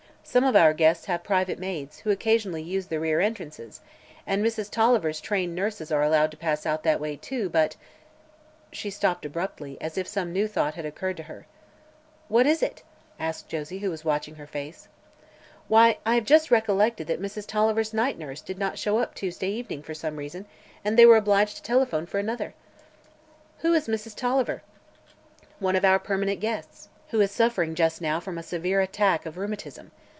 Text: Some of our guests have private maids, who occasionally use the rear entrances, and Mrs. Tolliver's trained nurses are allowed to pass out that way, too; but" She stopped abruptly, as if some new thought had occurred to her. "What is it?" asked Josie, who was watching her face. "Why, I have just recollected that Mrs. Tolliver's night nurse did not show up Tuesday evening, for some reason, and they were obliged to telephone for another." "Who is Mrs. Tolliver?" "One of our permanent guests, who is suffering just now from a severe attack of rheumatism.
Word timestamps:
Some 0.23 0.43
of 0.45 0.55
our 0.55 0.73
guests 0.73 1.07
have 1.07 1.25
private 1.25 1.59
maids, 1.59 1.99
who 1.99 2.11
occasionally 2.11 2.63
use 2.63 2.87
the 2.87 3.01
rear 3.01 3.19
entrances, 3.19 3.81
and 4.25 4.45
Mrs. 4.45 4.71
Tolliver's 4.71 5.19
trained 5.19 5.55
nurses 5.55 5.91
are 5.91 6.03
allowed 6.03 6.31
to 6.31 6.37
pass 6.37 6.65
out 6.65 6.83
that 6.83 7.01
way, 7.01 7.17
too; 7.17 7.49
but" 7.49 7.75
She 8.71 8.89
stopped 8.91 9.25
abruptly, 9.25 9.77
as 9.81 9.97
if 9.97 10.07
some 10.07 10.31
new 10.31 10.47
thought 10.47 10.75
had 10.75 10.85
occurred 10.85 11.17
to 11.17 11.23
her. 11.23 11.47
"What 12.29 12.47
is 12.47 12.63
it?" 12.63 12.81
asked 13.19 13.49
Josie, 13.49 13.79
who 13.79 13.89
was 13.89 14.05
watching 14.05 14.35
her 14.35 14.47
face. 14.47 14.87
"Why, 15.67 15.97
I 16.05 16.15
have 16.15 16.23
just 16.25 16.49
recollected 16.49 17.07
that 17.07 17.21
Mrs. 17.21 17.45
Tolliver's 17.45 17.93
night 17.93 18.17
nurse 18.17 18.39
did 18.39 18.59
not 18.59 18.79
show 18.79 18.99
up 18.99 19.13
Tuesday 19.15 19.49
evening, 19.49 19.81
for 19.83 19.95
some 19.95 20.15
reason, 20.15 20.45
and 20.85 20.97
they 20.97 21.05
were 21.05 21.17
obliged 21.17 21.57
to 21.57 21.63
telephone 21.63 22.05
for 22.05 22.19
another." 22.19 22.53
"Who 23.59 23.73
is 23.73 23.89
Mrs. 23.89 24.15
Tolliver?" 24.15 24.61
"One 25.59 25.75
of 25.75 25.83
our 25.83 25.99
permanent 25.99 26.39
guests, 26.39 26.87
who 27.09 27.19
is 27.19 27.31
suffering 27.31 27.75
just 27.75 27.99
now 28.01 28.21
from 28.21 28.37
a 28.37 28.43
severe 28.43 28.79
attack 28.79 29.25
of 29.25 29.37
rheumatism. 29.37 29.91